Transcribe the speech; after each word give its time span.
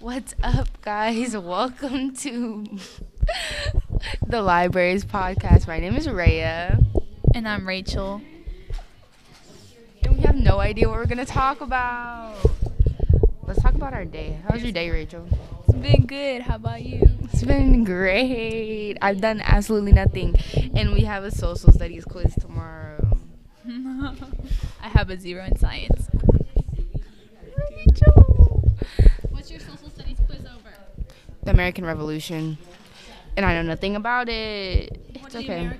What's 0.00 0.34
up, 0.42 0.68
guys? 0.82 1.36
Welcome 1.36 2.14
to 2.16 2.64
the 4.26 4.40
Libraries 4.42 5.04
Podcast. 5.04 5.66
My 5.66 5.78
name 5.78 5.96
is 5.96 6.06
Raya, 6.06 6.82
And 7.34 7.46
I'm 7.46 7.66
Rachel. 7.66 8.20
and 10.02 10.16
we 10.16 10.22
have 10.22 10.36
no 10.36 10.58
idea 10.58 10.88
what 10.88 10.96
we're 10.96 11.06
gonna 11.06 11.26
talk 11.26 11.60
about. 11.60 12.34
Let's 13.46 13.60
talk 13.62 13.74
about 13.74 13.92
our 13.92 14.04
day. 14.04 14.38
How's 14.48 14.62
your 14.62 14.72
day, 14.72 14.90
Rachel? 14.90 15.26
It's 15.68 15.76
been 15.78 16.06
good. 16.06 16.42
How 16.42 16.56
about 16.56 16.82
you? 16.82 17.02
It's 17.24 17.42
been 17.42 17.84
great. 17.84 18.96
I've 19.02 19.20
done 19.20 19.40
absolutely 19.42 19.92
nothing, 19.92 20.36
and 20.74 20.92
we 20.92 21.02
have 21.02 21.24
a 21.24 21.30
social 21.30 21.72
studies 21.72 22.04
quiz 22.04 22.34
tomorrow. 22.40 23.18
I 23.68 24.88
have 24.88 25.10
a 25.10 25.18
zero 25.18 25.44
in 25.44 25.56
science. 25.56 26.08
Rachel, 27.76 28.72
What's 29.30 29.50
your 29.50 29.60
social 29.60 29.88
studies 29.90 30.18
quiz 30.26 30.40
over? 30.40 30.74
The 31.42 31.50
American 31.50 31.84
Revolution, 31.84 32.58
and 33.36 33.46
I 33.46 33.54
know 33.54 33.62
nothing 33.62 33.96
about 33.96 34.28
it. 34.28 35.00
It's 35.14 35.36
okay. 35.36 35.70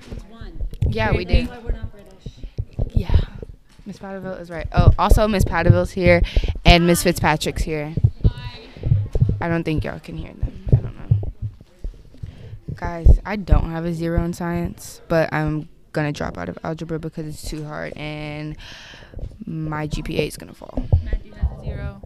Yeah, 0.87 1.11
we 1.11 1.25
did. 1.25 1.47
Why 1.47 1.59
we're 1.59 1.71
not 1.71 1.91
British. 1.91 2.39
Yeah. 2.93 3.15
Miss 3.85 3.97
Powderville 3.97 4.39
is 4.39 4.49
right. 4.49 4.67
Oh, 4.73 4.93
also 4.99 5.27
Miss 5.27 5.43
Powderville's 5.43 5.91
here 5.91 6.21
and 6.65 6.85
Miss 6.85 7.03
Fitzpatrick's 7.03 7.63
here. 7.63 7.93
Hi. 8.25 8.59
I 9.39 9.47
don't 9.47 9.63
think 9.63 9.83
y'all 9.83 9.99
can 9.99 10.17
hear 10.17 10.33
them. 10.33 10.65
I 10.71 10.75
don't 10.75 10.95
know. 10.95 11.31
Guys, 12.75 13.19
I 13.25 13.37
don't 13.37 13.71
have 13.71 13.85
a 13.85 13.93
zero 13.93 14.23
in 14.23 14.33
science, 14.33 15.01
but 15.07 15.33
I'm 15.33 15.67
gonna 15.93 16.11
drop 16.11 16.37
out 16.37 16.49
of 16.49 16.57
algebra 16.63 16.99
because 16.99 17.27
it's 17.27 17.49
too 17.49 17.65
hard 17.65 17.93
and 17.97 18.55
my 19.45 19.87
GPA 19.87 20.27
is 20.27 20.37
gonna 20.37 20.53
fall. 20.53 20.83
Matthew 21.03 21.33
has 21.33 21.59
a 21.59 21.63
zero. 21.63 22.01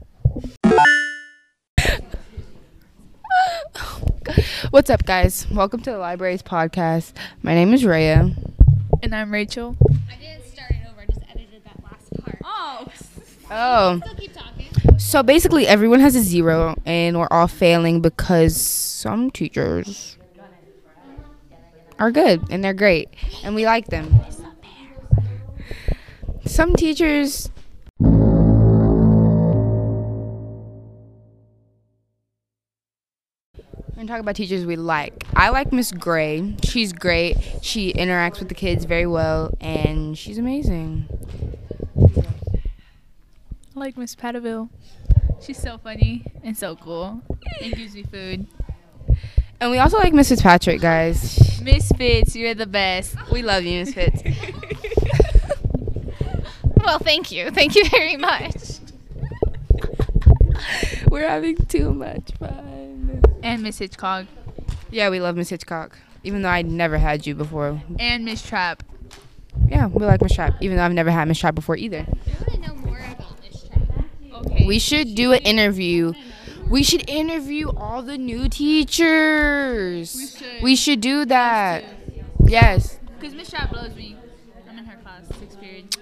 What's 4.76 4.90
up, 4.90 5.06
guys? 5.06 5.50
Welcome 5.50 5.80
to 5.84 5.92
the 5.92 5.98
Libraries 5.98 6.44
Podcast. 6.44 7.14
My 7.42 7.56
name 7.56 7.73
is 7.73 7.84
Raya. 7.84 8.36
And 9.02 9.16
I'm 9.16 9.31
Rachel. 9.31 9.78
I 10.12 10.18
didn't 10.18 10.52
start 10.52 10.72
it 10.72 10.81
over. 10.92 11.00
I 11.00 11.06
just 11.06 11.22
edited 11.31 11.64
that 11.64 11.81
last 11.81 12.14
part. 12.22 12.42
Oh. 12.44 12.86
Oh, 13.50 14.02
Still 14.03 14.16
keep 14.16 14.34
talking. 14.34 15.00
so 15.00 15.23
basically 15.23 15.66
everyone 15.66 16.02
has 16.02 16.18
a 16.18 16.22
zero 16.22 16.76
and 16.86 17.18
we're 17.18 17.30
all 17.31 17.48
failing 17.48 18.02
because 18.02 18.59
some 18.59 19.31
teachers 19.31 20.18
are 21.98 22.12
good 22.12 22.42
and 22.50 22.62
they're 22.62 22.73
great 22.73 23.08
and 23.46 23.56
we 23.56 23.66
like 23.66 23.88
them. 23.88 24.14
Some 26.46 26.76
teachers 26.76 27.50
Talk 34.08 34.20
about 34.20 34.36
teachers 34.36 34.66
we 34.66 34.75
like. 34.75 35.23
I 35.36 35.50
like 35.50 35.72
Miss 35.72 35.92
Gray. 35.92 36.56
She's 36.64 36.94
great. 36.94 37.38
She 37.61 37.94
interacts 37.94 38.39
with 38.39 38.50
the 38.50 38.56
kids 38.56 38.86
very 38.86 39.06
well 39.08 39.56
and 39.59 40.17
she's 40.17 40.38
amazing. 40.38 41.08
I 43.75 43.80
like 43.80 43.97
Miss 43.97 44.16
Patterville. 44.16 44.70
She's 45.42 45.58
so 45.58 45.78
funny 45.78 46.25
and 46.44 46.58
so 46.58 46.75
cool. 46.75 47.22
And 47.62 47.75
gives 47.75 47.95
me 47.95 48.03
food. 48.03 48.47
And 49.59 49.72
we 49.72 49.80
also 49.80 49.97
like 49.97 50.14
Mrs. 50.14 50.42
Patrick, 50.42 50.81
guys. 50.81 51.62
Miss 51.62 51.92
Fitz, 51.97 52.36
you're 52.36 52.53
the 52.53 52.66
best. 52.67 53.16
We 53.31 53.42
love 53.42 53.64
you, 53.64 53.80
Miss 53.80 53.94
Fitz. 53.94 54.22
Well, 56.86 57.00
thank 57.00 57.31
you. 57.31 57.50
Thank 57.50 57.73
you 57.75 57.90
very 57.90 58.16
much. 58.16 58.53
We're 61.09 61.28
having 61.28 61.58
too 61.66 61.92
much 61.92 62.31
fun. 62.40 62.84
And 63.43 63.61
Miss 63.63 63.77
Hitchcock. 63.79 64.25
Yeah, 64.91 65.09
we 65.09 65.19
love 65.19 65.35
Miss 65.35 65.49
Hitchcock. 65.49 65.97
Even 66.23 66.41
though 66.41 66.49
I 66.49 66.61
never 66.63 66.97
had 66.97 67.27
you 67.27 67.35
before. 67.35 67.81
And 68.00 68.25
Miss 68.25 68.41
Trap. 68.41 68.83
Yeah, 69.67 69.88
we 69.88 70.06
like 70.06 70.22
Miss 70.22 70.33
Trap. 70.33 70.56
Even 70.61 70.78
though 70.78 70.83
I've 70.83 70.94
never 70.94 71.11
had 71.11 71.28
Miss 71.28 71.39
Trap 71.39 71.53
before 71.55 71.78
either. 71.78 72.05
I 72.07 72.29
want 72.41 72.51
to 72.53 72.59
know 72.59 72.75
more 72.75 72.97
about 73.00 73.41
this 73.41 73.67
trap. 73.67 73.81
Okay. 74.34 74.66
We 74.66 74.79
should 74.79 75.13
do 75.16 75.34
an 75.34 75.39
interview. 75.39 76.13
We 76.69 76.81
should 76.81 77.07
interview 77.09 77.69
all 77.69 78.01
the 78.01 78.17
new 78.17 78.50
teachers. 78.50 80.16
We 80.16 80.28
should. 80.28 80.63
We 80.63 80.75
should 80.75 81.01
do 81.01 81.25
that. 81.25 81.84
Yes. 82.45 82.97
Because 83.19 83.35
Miss 83.35 83.50
Trap 83.51 83.72
blows 83.72 83.95
me. 83.95 84.17
I'm 84.69 84.78
in 84.79 84.85
her 84.85 84.97
class, 84.97 85.23
sixth 85.39 85.59
period. 85.61 85.95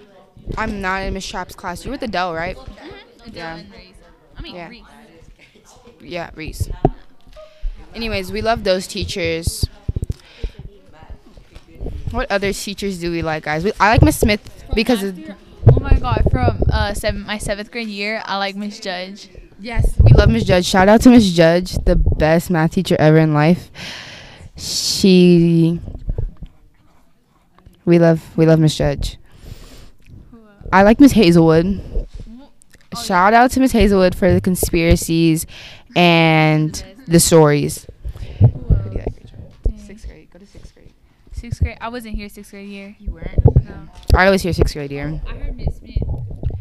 I'm 0.58 0.82
not 0.82 1.04
in 1.04 1.14
Miss 1.14 1.28
Trap's 1.28 1.56
class. 1.56 1.84
You're 1.84 1.92
with 1.92 2.04
Adele, 2.04 2.34
right? 2.34 2.58
Adele 3.26 3.34
Yeah. 3.34 3.56
and 3.58 3.72
Reese. 3.72 3.96
I 4.38 4.42
mean, 4.42 4.56
Yeah. 4.56 4.70
Reese. 4.70 4.84
Yeah, 6.04 6.30
Reese. 6.36 6.70
Anyways, 7.96 8.32
we 8.32 8.42
love 8.42 8.64
those 8.64 8.88
teachers. 8.88 9.66
What 12.12 12.32
other 12.32 12.54
teachers 12.54 13.00
do 13.00 13.12
we 13.12 13.22
like, 13.22 13.44
guys? 13.44 13.64
We, 13.64 13.72
I 13.80 13.92
like 13.92 14.02
Miss 14.04 14.20
Smith 14.20 14.64
because 14.76 15.02
of, 15.04 15.18
Oh 15.68 15.80
my 15.80 15.98
god, 15.98 16.24
from 16.32 16.62
uh 16.72 16.94
seven, 16.94 17.22
my 17.26 17.38
seventh 17.38 17.72
grade 17.72 17.88
year, 17.88 18.22
I 18.26 18.38
like 18.38 18.56
Miss 18.56 18.80
Judge. 18.80 19.30
yes, 19.60 19.96
we 20.00 20.12
love 20.12 20.30
Miss 20.30 20.44
Judge. 20.44 20.66
Shout 20.66 20.88
out 20.88 21.02
to 21.02 21.10
Miss 21.10 21.32
Judge, 21.32 21.74
the 21.86 21.96
best 21.96 22.50
math 22.52 22.72
teacher 22.74 22.96
ever 23.00 23.18
in 23.18 23.34
life. 23.34 23.72
She, 24.56 25.80
we 27.86 27.98
love, 27.98 28.22
we 28.38 28.46
love 28.46 28.60
Miss 28.60 28.76
Judge. 28.78 29.18
I 30.72 30.84
like 30.84 31.00
Miss 31.00 31.14
Hazelwood. 31.14 31.82
Shout 33.04 33.34
out 33.34 33.50
to 33.52 33.60
Miss 33.60 33.72
Hazelwood 33.72 34.14
for 34.14 34.32
the 34.32 34.40
conspiracies 34.42 35.48
and 35.96 36.84
the 37.08 37.20
stories. 37.20 37.86
What 38.40 38.84
do 38.84 38.92
you 38.92 38.98
like, 38.98 39.16
Rachel? 39.18 39.78
Sixth 39.78 40.08
grade. 40.08 40.30
Go 40.32 40.40
to 40.40 40.46
sixth 40.46 40.74
grade. 40.74 40.94
Sixth 41.32 41.62
grade. 41.62 41.78
I 41.82 41.90
wasn't 41.90 42.16
here 42.16 42.30
sixth 42.30 42.52
grade 42.52 42.70
year. 42.70 42.96
You 43.00 43.12
weren't? 43.12 43.64
No. 43.64 43.88
I 44.16 44.30
was 44.30 44.42
here 44.42 44.54
sixth 44.54 44.74
grade 44.74 44.92
year. 44.92 45.22
I 45.28 45.34
heard 45.34 45.58
Miss 45.58 45.78
Smith. 45.78 45.98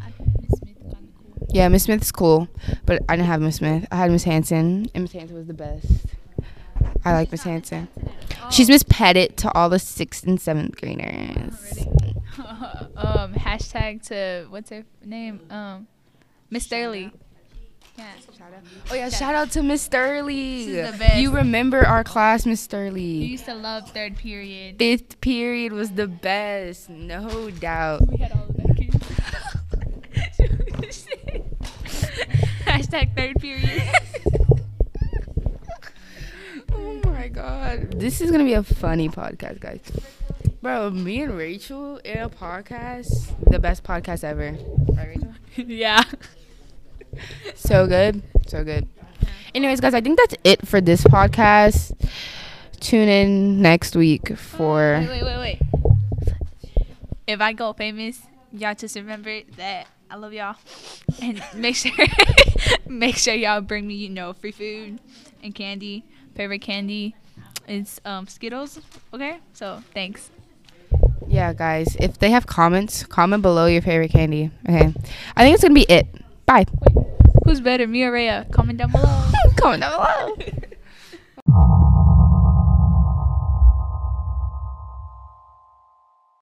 I 0.00 0.04
heard 0.04 0.40
Miss 0.40 0.58
Smith 0.58 0.76
kind 0.82 1.08
of 1.08 1.36
cool. 1.38 1.46
Yeah, 1.50 1.68
Miss 1.68 1.84
Smith's 1.84 2.12
cool, 2.12 2.48
but 2.86 3.02
I 3.08 3.16
didn't 3.16 3.28
have 3.28 3.40
Miss 3.40 3.56
Smith. 3.56 3.86
I 3.90 3.96
had 3.96 4.10
Miss 4.10 4.24
Hanson, 4.24 4.90
and 4.94 5.04
Miss 5.04 5.12
Hanson 5.12 5.36
was 5.36 5.46
the 5.46 5.54
best. 5.54 5.86
I 7.04 7.12
like 7.12 7.30
Miss 7.32 7.42
Hanson. 7.42 7.88
She's 8.50 8.68
Miss 8.68 8.82
Pettit 8.82 9.36
to 9.38 9.52
all 9.54 9.68
the 9.68 9.78
sixth 9.78 10.24
and 10.24 10.40
seventh 10.40 10.80
graders. 10.80 11.86
um, 12.96 13.34
hashtag 13.34 14.06
to 14.08 14.46
what's 14.50 14.70
her 14.70 14.84
name? 15.04 15.40
Um, 15.50 15.86
Miss 16.50 16.66
Sturley. 18.32 18.52
Yeah. 18.52 18.90
Oh 18.90 18.94
yeah, 18.94 19.08
shout 19.10 19.34
out 19.34 19.50
to 19.52 19.62
Miss 19.62 19.86
Sturley. 19.88 20.64
She's 20.64 20.92
the 20.92 20.96
best. 20.98 21.16
You 21.16 21.30
remember 21.34 21.84
our 21.86 22.04
class, 22.04 22.44
Miss 22.46 22.62
You 22.62 22.68
Sturley? 22.68 23.26
used 23.26 23.44
to 23.46 23.54
love 23.54 23.90
third 23.90 24.16
period. 24.16 24.78
Fifth 24.78 25.20
period 25.20 25.72
was 25.72 25.92
the 25.92 26.06
best, 26.08 26.88
no 26.90 27.50
doubt. 27.50 28.06
We 28.08 28.16
had 28.18 28.32
all 28.32 28.46
the 28.48 28.62
best 28.62 28.76
kids. 28.78 28.96
hashtag 32.66 33.16
third 33.16 33.36
period. 33.40 33.82
Oh 36.74 37.00
my 37.04 37.28
god. 37.28 37.92
This 38.00 38.20
is 38.20 38.30
gonna 38.30 38.44
be 38.44 38.54
a 38.54 38.62
funny 38.62 39.08
podcast, 39.08 39.60
guys. 39.60 39.80
Bro, 40.62 40.90
me 40.90 41.22
and 41.22 41.36
Rachel 41.36 41.98
in 41.98 42.18
a 42.18 42.30
podcast, 42.30 43.10
the 43.50 43.58
best 43.58 43.84
podcast 43.84 44.24
ever. 44.24 44.56
Right, 44.96 45.08
Rachel? 45.08 45.34
yeah. 45.70 46.02
So 47.54 47.86
good. 47.86 48.22
So 48.46 48.64
good. 48.64 48.88
Anyways, 49.54 49.80
guys, 49.80 49.94
I 49.94 50.00
think 50.00 50.18
that's 50.18 50.34
it 50.44 50.66
for 50.66 50.80
this 50.80 51.04
podcast. 51.04 51.92
Tune 52.80 53.08
in 53.08 53.62
next 53.62 53.94
week 53.94 54.36
for 54.36 54.98
Wait, 54.98 55.08
wait, 55.08 55.22
wait, 55.22 55.38
wait. 55.38 55.62
If 57.26 57.40
I 57.40 57.52
go 57.52 57.72
famous, 57.72 58.20
y'all 58.52 58.74
just 58.74 58.96
remember 58.96 59.40
that 59.56 59.86
I 60.10 60.16
love 60.16 60.34
y'all, 60.34 60.56
and 61.22 61.42
make 61.54 61.76
sure 61.76 61.92
make 62.86 63.16
sure 63.16 63.34
y'all 63.34 63.62
bring 63.62 63.86
me, 63.86 63.94
you 63.94 64.10
know, 64.10 64.34
free 64.34 64.52
food 64.52 64.98
and 65.42 65.54
candy. 65.54 66.04
Favorite 66.34 66.60
candy 66.60 67.14
is 67.66 68.00
um, 68.04 68.26
Skittles. 68.26 68.80
Okay, 69.14 69.38
so 69.54 69.82
thanks. 69.94 70.30
Yeah, 71.26 71.54
guys. 71.54 71.96
If 71.98 72.18
they 72.18 72.30
have 72.30 72.46
comments, 72.46 73.04
comment 73.04 73.42
below 73.42 73.66
your 73.66 73.80
favorite 73.80 74.10
candy. 74.10 74.50
Okay. 74.68 74.92
I 75.36 75.42
think 75.42 75.54
it's 75.54 75.62
gonna 75.62 75.72
be 75.72 75.86
it. 75.88 76.06
Bye. 76.44 76.66
Who's 77.44 77.60
better, 77.60 77.86
me 77.86 78.04
or 78.04 78.12
Rhea? 78.12 78.46
Comment 78.52 78.78
down 78.78 78.92
below. 78.92 79.24
comment 79.56 79.82
down 79.82 80.36
below. 80.36 80.36